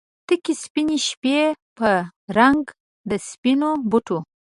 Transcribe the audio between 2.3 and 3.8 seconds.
رنګ د سپینو